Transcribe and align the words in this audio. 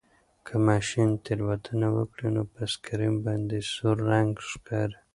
که 0.45 0.53
ماشین 0.67 1.09
تېروتنه 1.23 1.87
وکړي 1.97 2.29
نو 2.35 2.43
په 2.53 2.61
سکرین 2.73 3.15
باندې 3.25 3.57
سور 3.73 3.97
رنګ 4.11 4.31
ښکاري. 4.49 4.97